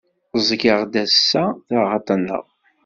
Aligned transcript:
Ẓgeɣ-d 0.47 0.93
ass-a 1.03 1.43
taɣaṭ-nneɣ. 1.67 2.45